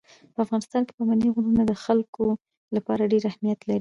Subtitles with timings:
[0.33, 2.23] په افغانستان کې پابندي غرونه د خلکو
[2.75, 3.69] لپاره ډېر اهمیت لري.